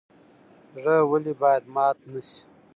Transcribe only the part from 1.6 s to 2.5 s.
مات نشي؟